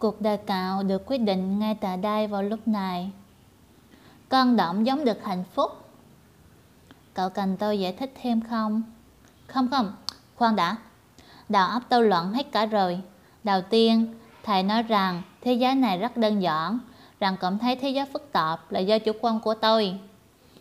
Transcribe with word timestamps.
Cuộc 0.00 0.20
đời 0.20 0.36
cậu 0.36 0.82
được 0.82 1.02
quyết 1.06 1.18
định 1.18 1.58
ngay 1.58 1.74
tại 1.74 1.96
đây 1.96 2.26
vào 2.26 2.42
lúc 2.42 2.68
này. 2.68 3.10
Con 4.28 4.56
động 4.56 4.86
giống 4.86 5.04
được 5.04 5.24
hạnh 5.24 5.44
phúc. 5.54 5.70
Cậu 7.14 7.30
cần 7.30 7.56
tôi 7.56 7.80
giải 7.80 7.92
thích 7.92 8.14
thêm 8.22 8.40
không? 8.40 8.82
Không 9.46 9.68
không, 9.70 9.92
khoan 10.36 10.56
đã. 10.56 10.76
Đầu 11.48 11.66
óc 11.66 11.82
tôi 11.88 12.08
loạn 12.08 12.32
hết 12.32 12.52
cả 12.52 12.66
rồi. 12.66 13.00
Đầu 13.44 13.60
tiên, 13.62 14.14
thầy 14.42 14.62
nói 14.62 14.82
rằng 14.82 15.22
thế 15.40 15.52
giới 15.52 15.74
này 15.74 15.98
rất 15.98 16.16
đơn 16.16 16.42
giản, 16.42 16.78
rằng 17.20 17.36
cảm 17.40 17.58
thấy 17.58 17.76
thế 17.76 17.90
giới 17.90 18.06
phức 18.12 18.32
tạp 18.32 18.72
là 18.72 18.80
do 18.80 18.98
chủ 18.98 19.12
quan 19.20 19.40
của 19.40 19.54
tôi. 19.54 19.98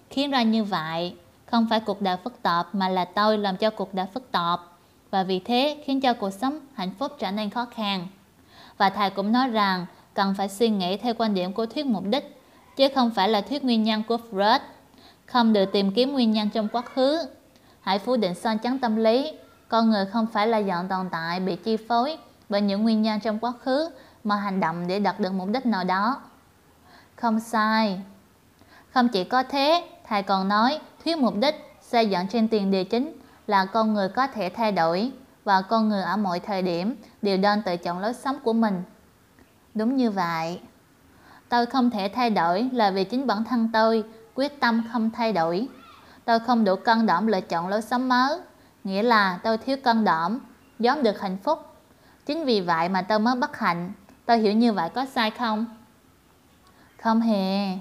Khiến 0.10 0.32
ra 0.32 0.44
như 0.44 0.64
vậy, 0.64 1.16
không 1.46 1.68
phải 1.70 1.80
cuộc 1.80 2.02
đời 2.02 2.18
phức 2.24 2.42
tạp 2.42 2.76
mà 2.76 2.90
là 2.90 3.06
tôi 3.06 3.38
làm 3.38 3.58
cho 3.58 3.70
cuộc 3.70 3.94
đời 3.94 4.06
phức 4.14 4.32
tạp 4.32 4.60
và 5.12 5.24
vì 5.24 5.40
thế 5.40 5.84
khiến 5.86 6.02
cho 6.02 6.14
cuộc 6.14 6.32
sống 6.32 6.60
hạnh 6.74 6.92
phúc 7.00 7.12
trở 7.20 7.32
nên 7.32 7.50
khó 7.50 7.66
khăn. 7.66 8.08
Và 8.80 8.90
thầy 8.90 9.10
cũng 9.10 9.32
nói 9.32 9.50
rằng 9.50 9.86
cần 10.14 10.36
phải 10.38 10.50
suy 10.50 10.70
nghĩ 10.70 10.98
theo 10.98 11.14
quan 11.18 11.34
điểm 11.34 11.54
của 11.54 11.66
thuyết 11.66 11.86
mục 11.86 12.04
đích, 12.06 12.42
chứ 12.76 12.88
không 12.96 13.12
phải 13.12 13.30
là 13.30 13.42
thuyết 13.42 13.64
nguyên 13.64 13.84
nhân 13.84 14.04
của 14.08 14.18
Freud. 14.32 14.60
Không 15.26 15.54
được 15.54 15.66
tìm 15.74 15.92
kiếm 15.92 16.12
nguyên 16.12 16.32
nhân 16.32 16.50
trong 16.50 16.68
quá 16.68 16.82
khứ. 16.82 17.20
Hãy 17.82 18.00
phủ 18.00 18.18
định 18.18 18.36
son 18.36 18.58
chắn 18.58 18.80
tâm 18.80 18.96
lý. 18.96 19.32
Con 19.68 19.90
người 19.90 20.06
không 20.06 20.28
phải 20.34 20.48
là 20.48 20.58
dọn 20.58 20.88
tồn 20.88 21.10
tại 21.12 21.40
bị 21.40 21.56
chi 21.56 21.78
phối 21.78 22.18
bởi 22.50 22.62
những 22.62 22.84
nguyên 22.84 23.02
nhân 23.02 23.20
trong 23.20 23.40
quá 23.40 23.54
khứ 23.62 23.90
mà 24.24 24.36
hành 24.36 24.60
động 24.60 24.88
để 24.88 25.00
đạt 25.00 25.20
được 25.20 25.34
mục 25.34 25.50
đích 25.50 25.66
nào 25.66 25.84
đó. 25.84 26.22
Không 27.16 27.40
sai. 27.40 28.02
Không 28.94 29.08
chỉ 29.08 29.24
có 29.24 29.44
thế, 29.44 29.90
thầy 30.08 30.24
còn 30.24 30.48
nói 30.48 30.80
thuyết 31.04 31.18
mục 31.18 31.34
đích 31.36 31.56
xây 31.82 32.10
dựng 32.10 32.28
trên 32.28 32.48
tiền 32.48 32.72
đề 32.72 32.84
chính 32.84 33.14
là 33.48 33.66
con 33.66 33.94
người 33.94 34.10
có 34.10 34.28
thể 34.28 34.50
thay 34.50 34.72
đổi 34.72 35.12
và 35.50 35.62
con 35.62 35.90
người 35.90 36.02
ở 36.02 36.18
mọi 36.18 36.40
thời 36.40 36.62
điểm 36.62 36.96
đều 37.22 37.38
đang 37.38 37.62
tự 37.62 37.78
chọn 37.78 38.00
lối 38.00 38.14
sống 38.14 38.38
của 38.44 38.54
mình. 38.54 38.84
Đúng 39.76 39.96
như 39.96 40.12
vậy. 40.12 40.62
Tôi 41.50 41.66
không 41.66 41.90
thể 41.90 42.12
thay 42.16 42.30
đổi 42.30 42.70
là 42.74 42.92
vì 42.92 43.04
chính 43.04 43.28
bản 43.28 43.44
thân 43.44 43.70
tôi 43.74 44.04
quyết 44.36 44.60
tâm 44.60 44.84
không 44.94 45.10
thay 45.12 45.34
đổi. 45.34 45.68
Tôi 46.26 46.40
không 46.40 46.64
đủ 46.64 46.76
cân 46.76 47.06
đảm 47.06 47.28
lựa 47.28 47.42
chọn 47.42 47.68
lối 47.68 47.82
sống 47.82 48.10
mới, 48.10 48.40
nghĩa 48.84 49.04
là 49.04 49.40
tôi 49.44 49.58
thiếu 49.58 49.78
cân 49.84 50.06
đảm, 50.06 50.40
giống 50.80 51.04
được 51.04 51.22
hạnh 51.22 51.38
phúc. 51.44 51.60
Chính 52.26 52.46
vì 52.46 52.62
vậy 52.62 52.90
mà 52.90 53.02
tôi 53.02 53.20
mới 53.20 53.36
bất 53.36 53.58
hạnh. 53.58 53.92
Tôi 54.26 54.38
hiểu 54.38 54.54
như 54.54 54.74
vậy 54.74 54.90
có 54.90 55.06
sai 55.06 55.32
không? 55.32 55.66
Không 57.02 57.22
hề. 57.22 57.78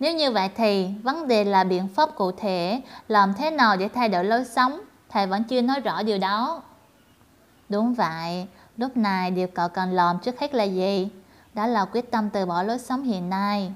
Nếu 0.00 0.14
như 0.14 0.30
vậy 0.30 0.50
thì 0.56 0.88
vấn 1.02 1.28
đề 1.28 1.44
là 1.44 1.64
biện 1.64 1.88
pháp 1.88 2.14
cụ 2.14 2.32
thể 2.32 2.80
làm 3.08 3.34
thế 3.34 3.50
nào 3.50 3.76
để 3.76 3.88
thay 3.88 4.08
đổi 4.08 4.24
lối 4.24 4.44
sống 4.44 4.80
thầy 5.08 5.26
vẫn 5.26 5.44
chưa 5.44 5.62
nói 5.62 5.80
rõ 5.80 6.02
điều 6.02 6.18
đó 6.18 6.62
đúng 7.68 7.94
vậy 7.94 8.46
lúc 8.76 8.96
này 8.96 9.30
điều 9.30 9.46
cậu 9.46 9.68
cần 9.68 9.92
làm 9.92 10.18
trước 10.18 10.40
hết 10.40 10.54
là 10.54 10.64
gì? 10.64 11.08
Đó 11.54 11.66
là 11.66 11.84
quyết 11.84 12.10
tâm 12.10 12.30
từ 12.30 12.46
bỏ 12.46 12.62
lối 12.62 12.78
sống 12.78 13.02
hiện 13.02 13.30
nay. 13.30 13.72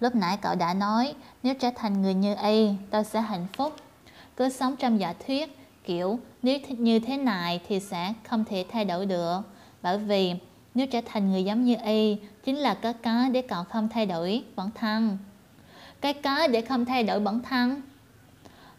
Lúc 0.00 0.14
nãy 0.14 0.38
cậu 0.42 0.54
đã 0.54 0.74
nói 0.74 1.14
nếu 1.42 1.54
trở 1.54 1.70
thành 1.76 2.02
người 2.02 2.14
như 2.14 2.34
y 2.42 2.70
tôi 2.90 3.04
sẽ 3.04 3.20
hạnh 3.20 3.46
phúc. 3.56 3.76
Cứ 4.36 4.48
sống 4.48 4.76
trong 4.76 5.00
giả 5.00 5.14
thuyết 5.26 5.58
kiểu 5.84 6.18
nếu 6.42 6.58
như 6.68 6.98
thế 6.98 7.16
này 7.16 7.60
thì 7.68 7.80
sẽ 7.80 8.12
không 8.28 8.44
thể 8.44 8.64
thay 8.72 8.84
đổi 8.84 9.06
được. 9.06 9.40
Bởi 9.82 9.98
vì 9.98 10.34
nếu 10.74 10.86
trở 10.86 11.00
thành 11.06 11.30
người 11.30 11.44
giống 11.44 11.64
như 11.64 11.76
y 11.84 12.16
chính 12.44 12.56
là 12.56 12.74
cái 12.74 12.92
cá 12.92 13.28
để 13.32 13.42
cậu 13.42 13.64
không 13.64 13.88
thay 13.88 14.06
đổi 14.06 14.44
bản 14.56 14.70
thân. 14.74 15.18
Cái 16.00 16.14
cá 16.14 16.46
để 16.46 16.60
không 16.60 16.84
thay 16.84 17.02
đổi 17.02 17.20
bản 17.20 17.40
thân. 17.42 17.82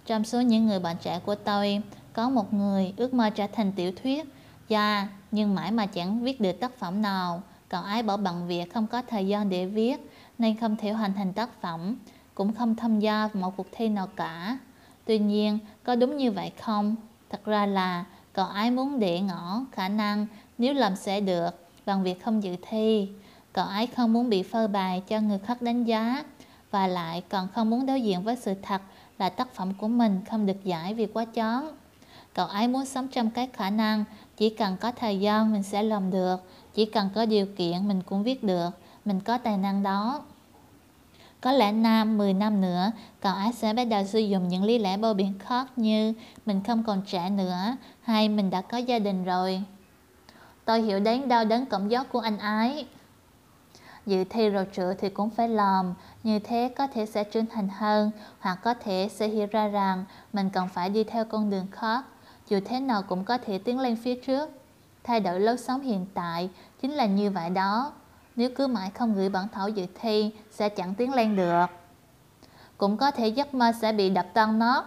Trong 0.05 0.23
số 0.23 0.41
những 0.41 0.65
người 0.65 0.79
bạn 0.79 0.95
trẻ 1.01 1.19
của 1.25 1.35
tôi, 1.35 1.81
có 2.13 2.29
một 2.29 2.53
người 2.53 2.93
ước 2.97 3.13
mơ 3.13 3.29
trở 3.29 3.47
thành 3.47 3.71
tiểu 3.71 3.91
thuyết 4.03 4.25
dạ 4.67 5.07
nhưng 5.31 5.55
mãi 5.55 5.71
mà 5.71 5.85
chẳng 5.85 6.23
viết 6.23 6.41
được 6.41 6.59
tác 6.59 6.77
phẩm 6.77 7.01
nào. 7.01 7.43
Cậu 7.69 7.83
ấy 7.83 8.03
bỏ 8.03 8.17
bận 8.17 8.47
việc 8.47 8.73
không 8.73 8.87
có 8.87 9.01
thời 9.01 9.27
gian 9.27 9.49
để 9.49 9.65
viết, 9.65 10.11
nên 10.37 10.57
không 10.57 10.75
thể 10.75 10.91
hoàn 10.91 11.13
thành 11.13 11.33
tác 11.33 11.61
phẩm, 11.61 11.95
cũng 12.35 12.53
không 12.53 12.75
tham 12.75 12.99
gia 12.99 13.29
một 13.33 13.57
cuộc 13.57 13.67
thi 13.71 13.89
nào 13.89 14.07
cả. 14.15 14.57
Tuy 15.05 15.19
nhiên, 15.19 15.59
có 15.83 15.95
đúng 15.95 16.17
như 16.17 16.31
vậy 16.31 16.51
không? 16.61 16.95
Thật 17.29 17.45
ra 17.45 17.65
là 17.65 18.05
cậu 18.33 18.45
ấy 18.45 18.71
muốn 18.71 18.99
để 18.99 19.19
ngỏ 19.19 19.65
khả 19.71 19.89
năng 19.89 20.27
nếu 20.57 20.73
làm 20.73 20.95
sẽ 20.95 21.21
được 21.21 21.67
bằng 21.85 22.03
việc 22.03 22.23
không 22.23 22.43
dự 22.43 22.55
thi. 22.61 23.09
Cậu 23.53 23.65
ấy 23.65 23.87
không 23.87 24.13
muốn 24.13 24.29
bị 24.29 24.43
phơi 24.43 24.67
bài 24.67 25.03
cho 25.07 25.19
người 25.19 25.39
khác 25.39 25.61
đánh 25.61 25.83
giá 25.83 26.23
và 26.71 26.87
lại 26.87 27.23
còn 27.29 27.47
không 27.53 27.69
muốn 27.69 27.85
đối 27.85 28.01
diện 28.01 28.23
với 28.23 28.35
sự 28.35 28.53
thật 28.61 28.81
là 29.17 29.29
tác 29.29 29.53
phẩm 29.55 29.73
của 29.73 29.87
mình 29.87 30.21
không 30.29 30.45
được 30.45 30.63
giải 30.63 30.93
vì 30.93 31.05
quá 31.05 31.25
chón. 31.35 31.63
Cậu 32.33 32.45
ấy 32.45 32.67
muốn 32.67 32.85
sống 32.85 33.07
trong 33.07 33.29
cái 33.29 33.49
khả 33.53 33.69
năng, 33.69 34.03
chỉ 34.37 34.49
cần 34.49 34.77
có 34.77 34.91
thời 34.91 35.19
gian 35.19 35.53
mình 35.53 35.63
sẽ 35.63 35.83
làm 35.83 36.11
được, 36.11 36.37
chỉ 36.73 36.85
cần 36.85 37.09
có 37.15 37.25
điều 37.25 37.45
kiện 37.57 37.87
mình 37.87 38.01
cũng 38.01 38.23
viết 38.23 38.43
được, 38.43 38.69
mình 39.05 39.19
có 39.19 39.37
tài 39.37 39.57
năng 39.57 39.83
đó. 39.83 40.21
Có 41.41 41.51
lẽ 41.51 41.71
năm, 41.71 42.17
10 42.17 42.33
năm 42.33 42.61
nữa, 42.61 42.91
cậu 43.21 43.33
ấy 43.33 43.51
sẽ 43.53 43.73
bắt 43.73 43.83
đầu 43.83 44.03
sử 44.05 44.19
dụng 44.19 44.47
những 44.47 44.63
lý 44.63 44.77
lẽ 44.77 44.97
bô 44.97 45.13
biển 45.13 45.33
khác 45.39 45.67
như 45.75 46.13
mình 46.45 46.61
không 46.67 46.83
còn 46.83 47.01
trẻ 47.01 47.29
nữa 47.29 47.75
hay 48.01 48.29
mình 48.29 48.49
đã 48.49 48.61
có 48.61 48.77
gia 48.77 48.99
đình 48.99 49.23
rồi. 49.23 49.63
Tôi 50.65 50.81
hiểu 50.81 50.99
đến 50.99 51.27
đau 51.27 51.45
đớn 51.45 51.65
cảm 51.65 51.89
giác 51.89 52.11
của 52.11 52.19
anh 52.19 52.37
ấy. 52.37 52.87
Dự 54.05 54.23
thi 54.23 54.49
rồi 54.49 54.65
chữa 54.73 54.93
thì 54.93 55.09
cũng 55.09 55.29
phải 55.29 55.49
làm, 55.49 55.93
như 56.23 56.39
thế 56.39 56.73
có 56.77 56.87
thể 56.87 57.05
sẽ 57.05 57.23
trưởng 57.23 57.45
thành 57.45 57.69
hơn 57.69 58.11
hoặc 58.39 58.59
có 58.63 58.73
thể 58.73 59.09
sẽ 59.11 59.27
hiểu 59.27 59.47
ra 59.51 59.67
rằng 59.67 60.05
mình 60.33 60.49
cần 60.49 60.67
phải 60.67 60.89
đi 60.89 61.03
theo 61.03 61.25
con 61.25 61.49
đường 61.49 61.67
khác 61.71 62.05
dù 62.49 62.59
thế 62.65 62.79
nào 62.79 63.03
cũng 63.03 63.23
có 63.23 63.37
thể 63.37 63.57
tiến 63.57 63.79
lên 63.79 63.95
phía 63.95 64.15
trước. 64.15 64.49
Thay 65.03 65.19
đổi 65.19 65.39
lối 65.39 65.57
sống 65.57 65.81
hiện 65.81 66.05
tại 66.13 66.49
chính 66.81 66.91
là 66.91 67.05
như 67.05 67.31
vậy 67.31 67.49
đó. 67.49 67.93
Nếu 68.35 68.49
cứ 68.55 68.67
mãi 68.67 68.91
không 68.93 69.13
gửi 69.15 69.29
bản 69.29 69.47
thảo 69.51 69.69
dự 69.69 69.85
thi 70.01 70.31
sẽ 70.51 70.69
chẳng 70.69 70.95
tiến 70.95 71.13
lên 71.13 71.35
được. 71.35 71.65
Cũng 72.77 72.97
có 72.97 73.11
thể 73.11 73.27
giấc 73.27 73.53
mơ 73.53 73.71
sẽ 73.81 73.91
bị 73.91 74.09
đập 74.09 74.25
tan 74.33 74.59
nát 74.59 74.83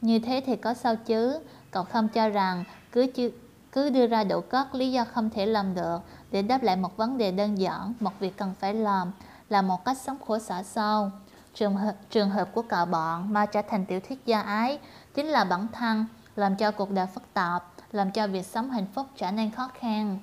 như 0.00 0.18
thế 0.18 0.42
thì 0.46 0.56
có 0.56 0.74
sao 0.74 0.96
chứ? 0.96 1.38
Cậu 1.70 1.84
không 1.84 2.08
cho 2.08 2.28
rằng 2.28 2.64
cứ 2.92 3.06
chưa, 3.14 3.28
cứ 3.72 3.90
đưa 3.90 4.06
ra 4.06 4.24
đủ 4.24 4.40
các 4.40 4.74
lý 4.74 4.92
do 4.92 5.04
không 5.04 5.30
thể 5.30 5.46
làm 5.46 5.74
được 5.74 5.98
để 6.30 6.42
đáp 6.42 6.62
lại 6.62 6.76
một 6.76 6.96
vấn 6.96 7.18
đề 7.18 7.32
đơn 7.32 7.58
giản 7.58 7.94
một 8.00 8.12
việc 8.20 8.36
cần 8.36 8.54
phải 8.60 8.74
làm 8.74 9.12
là 9.48 9.62
một 9.62 9.84
cách 9.84 9.98
sống 9.98 10.16
khổ 10.26 10.38
sở 10.38 10.62
sâu. 10.62 11.10
Trường 11.54 11.76
hợp, 11.76 11.94
trường 12.10 12.30
hợp 12.30 12.48
của 12.54 12.62
cậu 12.62 12.86
bọn 12.86 13.32
mà 13.32 13.46
trở 13.46 13.62
thành 13.62 13.86
tiểu 13.86 14.00
thuyết 14.00 14.26
gia 14.26 14.40
ái 14.40 14.78
chính 15.14 15.26
là 15.26 15.44
bản 15.44 15.66
thân 15.72 16.06
làm 16.36 16.56
cho 16.56 16.70
cuộc 16.70 16.90
đời 16.90 17.06
phức 17.14 17.34
tạp, 17.34 17.64
làm 17.92 18.10
cho 18.10 18.26
việc 18.26 18.46
sống 18.46 18.70
hạnh 18.70 18.86
phúc 18.94 19.06
trở 19.16 19.30
nên 19.30 19.50
khó 19.50 19.70
khăn. 19.80 20.18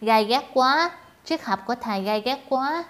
Gai 0.00 0.24
gắt 0.24 0.44
quá, 0.54 0.90
triết 1.24 1.42
học 1.42 1.60
của 1.66 1.74
thầy 1.74 2.02
gai 2.02 2.20
gắt 2.20 2.38
quá. 2.48 2.84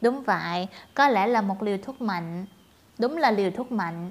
Đúng 0.00 0.22
vậy, 0.22 0.68
có 0.94 1.08
lẽ 1.08 1.26
là 1.26 1.40
một 1.40 1.62
liều 1.62 1.78
thuốc 1.84 2.00
mạnh. 2.00 2.46
Đúng 2.98 3.16
là 3.16 3.30
liều 3.30 3.50
thuốc 3.50 3.72
mạnh. 3.72 4.10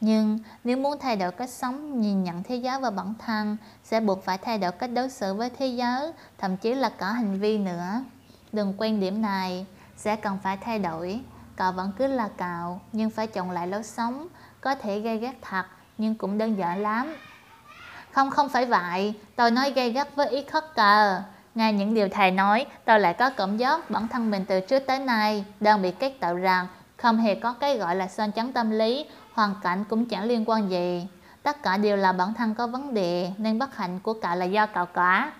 Nhưng 0.00 0.38
nếu 0.64 0.76
muốn 0.76 0.98
thay 1.00 1.16
đổi 1.16 1.32
cách 1.32 1.50
sống, 1.50 2.00
nhìn 2.00 2.24
nhận 2.24 2.42
thế 2.42 2.56
giới 2.56 2.80
và 2.80 2.90
bản 2.90 3.14
thân, 3.18 3.56
sẽ 3.84 4.00
buộc 4.00 4.24
phải 4.24 4.38
thay 4.38 4.58
đổi 4.58 4.72
cách 4.72 4.90
đối 4.94 5.10
xử 5.10 5.34
với 5.34 5.50
thế 5.50 5.66
giới, 5.66 6.12
thậm 6.38 6.56
chí 6.56 6.74
là 6.74 6.88
cả 6.88 7.12
hành 7.12 7.40
vi 7.40 7.58
nữa. 7.58 8.04
Đừng 8.52 8.74
quên 8.78 9.00
điểm 9.00 9.22
này, 9.22 9.66
sẽ 9.96 10.16
cần 10.16 10.38
phải 10.42 10.56
thay 10.56 10.78
đổi. 10.78 11.20
Cậu 11.56 11.72
vẫn 11.72 11.92
cứ 11.98 12.06
là 12.06 12.28
cậu, 12.38 12.80
nhưng 12.92 13.10
phải 13.10 13.26
chọn 13.26 13.50
lại 13.50 13.66
lối 13.66 13.82
sống. 13.82 14.26
Có 14.60 14.74
thể 14.74 15.00
gây 15.00 15.18
gắt 15.18 15.34
thật, 15.42 15.64
nhưng 15.98 16.14
cũng 16.14 16.38
đơn 16.38 16.58
giản 16.58 16.82
lắm. 16.82 17.16
Không, 18.12 18.30
không 18.30 18.48
phải 18.48 18.66
vậy, 18.66 19.14
tôi 19.36 19.50
nói 19.50 19.70
gây 19.70 19.92
gắt 19.92 20.16
với 20.16 20.28
ý 20.28 20.44
khất 20.44 20.64
cờ. 20.74 21.22
Ngay 21.54 21.72
những 21.72 21.94
điều 21.94 22.08
thầy 22.08 22.30
nói, 22.30 22.66
tôi 22.84 23.00
lại 23.00 23.14
có 23.14 23.30
cảm 23.30 23.56
giác 23.56 23.90
bản 23.90 24.08
thân 24.08 24.30
mình 24.30 24.44
từ 24.48 24.60
trước 24.60 24.82
tới 24.86 24.98
nay 24.98 25.44
đang 25.60 25.82
bị 25.82 25.90
kết 25.90 26.10
tạo 26.20 26.34
rằng 26.34 26.66
không 26.96 27.18
hề 27.18 27.34
có 27.34 27.52
cái 27.52 27.78
gọi 27.78 27.96
là 27.96 28.08
son 28.08 28.32
chắn 28.32 28.52
tâm 28.52 28.70
lý, 28.70 29.06
hoàn 29.32 29.54
cảnh 29.62 29.84
cũng 29.84 30.06
chẳng 30.06 30.24
liên 30.24 30.44
quan 30.46 30.70
gì. 30.70 31.06
Tất 31.42 31.62
cả 31.62 31.76
đều 31.76 31.96
là 31.96 32.12
bản 32.12 32.34
thân 32.34 32.54
có 32.54 32.66
vấn 32.66 32.94
đề, 32.94 33.32
nên 33.38 33.58
bất 33.58 33.76
hạnh 33.76 34.00
của 34.00 34.14
cậu 34.22 34.34
là 34.34 34.44
do 34.44 34.66
cậu 34.66 34.86
cả. 34.86 35.32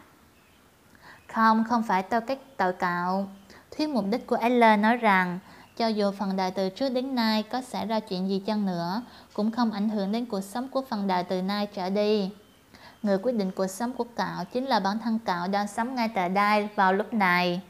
Không, 1.33 1.65
không 1.69 1.83
phải 1.83 2.03
tôi 2.03 2.21
cách 2.21 2.39
tội 2.57 2.73
cạo. 2.73 3.29
Thuyết 3.71 3.89
mục 3.89 4.05
đích 4.11 4.27
của 4.27 4.37
Ellen 4.37 4.83
nói 4.83 4.97
rằng, 4.97 5.39
cho 5.77 5.87
dù 5.87 6.11
phần 6.19 6.37
đại 6.37 6.51
từ 6.51 6.69
trước 6.69 6.89
đến 6.89 7.15
nay 7.15 7.43
có 7.43 7.61
xảy 7.61 7.87
ra 7.87 8.01
chuyện 8.01 8.29
gì 8.29 8.43
chăng 8.47 8.67
nữa, 8.67 9.03
cũng 9.35 9.51
không 9.51 9.73
ảnh 9.73 9.89
hưởng 9.89 10.13
đến 10.13 10.27
cuộc 10.27 10.41
sống 10.41 10.69
của 10.69 10.83
phần 10.89 11.07
đại 11.07 11.25
từ 11.25 11.43
nay 11.43 11.69
trở 11.75 11.91
đi. 11.91 12.31
Người 13.03 13.19
quyết 13.19 13.33
định 13.33 13.51
cuộc 13.57 13.67
sống 13.67 13.93
của 13.93 14.05
cậu 14.17 14.45
chính 14.53 14.65
là 14.65 14.81
bản 14.81 14.99
thân 14.99 15.19
cậu 15.25 15.49
đang 15.49 15.69
sống 15.69 15.95
ngay 15.95 16.11
tại 16.15 16.29
đây 16.29 16.69
vào 16.75 16.93
lúc 16.93 17.15
này. 17.15 17.61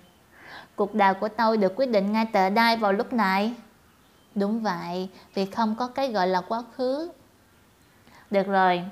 Cuộc 0.77 0.95
đời 0.95 1.15
của 1.15 1.29
tôi 1.29 1.57
được 1.57 1.73
quyết 1.77 1.87
định 1.87 2.13
ngay 2.13 2.27
tại 2.33 2.51
đây 2.51 2.77
vào 2.77 2.93
lúc 2.93 3.13
này. 3.13 3.55
Đúng 4.35 4.63
vậy, 4.63 5.09
vì 5.35 5.47
không 5.47 5.75
có 5.75 5.87
cái 5.87 6.13
gọi 6.13 6.27
là 6.27 6.41
quá 6.41 6.63
khứ. 6.77 7.11
Được 8.31 8.47
rồi, 8.47 8.83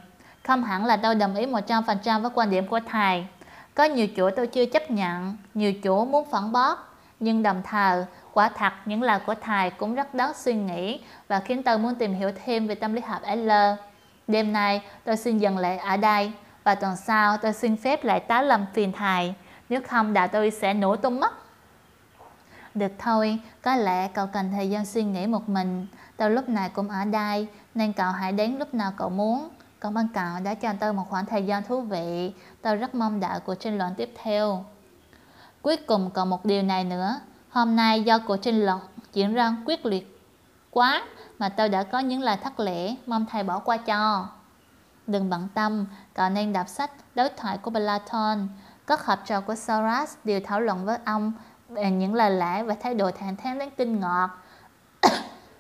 không 0.43 0.65
hẳn 0.65 0.85
là 0.85 0.97
tôi 0.97 1.15
đồng 1.15 1.35
ý 1.35 1.47
100% 1.47 2.21
với 2.21 2.31
quan 2.35 2.51
điểm 2.51 2.67
của 2.67 2.81
thầy. 2.91 3.27
Có 3.75 3.85
nhiều 3.85 4.07
chỗ 4.17 4.31
tôi 4.31 4.47
chưa 4.47 4.67
chấp 4.67 4.91
nhận, 4.91 5.37
nhiều 5.55 5.73
chỗ 5.85 6.05
muốn 6.05 6.31
phản 6.31 6.53
bác, 6.53 6.79
nhưng 7.25 7.43
đồng 7.43 7.63
thời, 7.63 8.05
quả 8.33 8.49
thật 8.49 8.73
những 8.85 9.03
lời 9.03 9.19
của 9.27 9.35
thầy 9.35 9.71
cũng 9.71 9.95
rất 9.95 10.15
đáng 10.15 10.33
suy 10.35 10.55
nghĩ 10.55 11.01
và 11.29 11.41
khiến 11.41 11.63
tôi 11.63 11.79
muốn 11.79 11.95
tìm 11.95 12.15
hiểu 12.15 12.31
thêm 12.45 12.67
về 12.67 12.75
tâm 12.75 12.95
lý 12.95 13.01
học 13.01 13.23
L. 13.37 13.51
Đêm 14.27 14.53
nay 14.53 14.83
tôi 15.05 15.17
xin 15.17 15.39
dừng 15.39 15.59
lại 15.59 15.79
ở 15.79 15.97
đây 15.97 16.33
và 16.65 16.75
tuần 16.75 16.97
sau 16.97 17.37
tôi 17.37 17.53
xin 17.53 17.77
phép 17.77 18.05
lại 18.05 18.21
tái 18.21 18.45
lâm 18.45 18.67
phiền 18.73 18.93
thầy. 18.93 19.35
Nếu 19.69 19.81
không 19.89 20.13
đạo 20.13 20.29
tôi 20.29 20.51
sẽ 20.51 20.75
nổ 20.75 20.97
tung 20.97 21.21
mất. 21.21 21.33
Được 22.75 22.93
thôi, 22.99 23.39
có 23.63 23.77
lẽ 23.77 24.09
cậu 24.09 24.27
cần 24.27 24.51
thời 24.53 24.71
gian 24.71 24.87
suy 24.87 25.03
nghĩ 25.05 25.27
một 25.27 25.49
mình. 25.49 25.87
Tôi 26.17 26.31
lúc 26.31 26.49
này 26.49 26.69
cũng 26.69 26.89
ở 26.89 27.05
đây, 27.05 27.47
nên 27.75 27.93
cậu 27.93 28.13
hãy 28.13 28.33
đến 28.33 28.57
lúc 28.59 28.75
nào 28.75 28.93
cậu 28.97 29.09
muốn. 29.09 29.49
Cảm 29.81 29.99
ơn 29.99 30.09
cậu 30.15 30.41
đã 30.45 30.55
cho 30.55 30.73
tôi 30.81 30.93
một 30.93 31.05
khoảng 31.11 31.27
thời 31.27 31.47
gian 31.47 31.63
thú 31.63 31.81
vị. 31.81 32.33
Tôi 32.63 32.77
rất 32.77 32.95
mong 32.95 33.21
đợi 33.21 33.41
cuộc 33.45 33.55
tranh 33.55 33.79
luận 33.79 33.95
tiếp 33.97 34.15
theo. 34.23 34.65
Cuối 35.65 35.77
cùng 35.77 36.11
còn 36.11 36.31
một 36.31 36.45
điều 36.45 36.63
này 36.63 36.85
nữa. 36.85 37.21
Hôm 37.51 37.77
nay 37.77 38.03
do 38.03 38.19
cuộc 38.19 38.37
tranh 38.37 38.65
luận 38.67 38.81
diễn 39.13 39.35
ra 39.35 39.57
quyết 39.67 39.87
liệt 39.87 40.21
quá 40.71 41.03
mà 41.39 41.49
tôi 41.49 41.69
đã 41.69 41.83
có 41.83 41.99
những 41.99 42.23
lời 42.23 42.37
thất 42.37 42.61
lễ, 42.61 42.95
mong 43.07 43.27
thầy 43.31 43.43
bỏ 43.43 43.59
qua 43.59 43.77
cho. 43.77 44.29
Đừng 45.07 45.31
bận 45.31 45.49
tâm, 45.55 45.87
cậu 46.15 46.31
nên 46.31 46.53
đọc 46.53 46.69
sách 46.69 46.91
Đối 47.15 47.29
thoại 47.29 47.59
của 47.59 47.71
Platon. 47.71 48.49
Các 48.87 49.07
học 49.07 49.19
trò 49.27 49.41
của 49.41 49.55
Soros 49.55 50.15
đều 50.25 50.41
thảo 50.45 50.61
luận 50.61 50.85
với 50.85 50.99
ông 51.05 51.33
về 51.69 51.91
những 51.91 52.15
lời 52.15 52.31
lẽ 52.31 52.63
và 52.63 52.75
thái 52.81 52.95
độ 52.95 53.11
thản 53.11 53.37
thắn 53.37 53.59
đến 53.59 53.71
kinh 53.77 54.01
ngọt. 54.01 54.31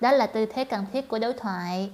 Đó 0.01 0.13
là 0.13 0.27
tư 0.27 0.47
thế 0.47 0.65
cần 0.65 0.87
thiết 0.93 1.09
của 1.09 1.19
đối 1.19 1.33
thoại. 1.33 1.93